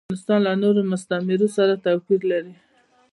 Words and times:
افغانستان 0.07 0.39
له 0.47 0.53
نورو 0.63 0.81
مستعمرو 0.91 1.47
سره 1.57 1.73
توپیر 1.85 2.21
لري. 2.31 2.53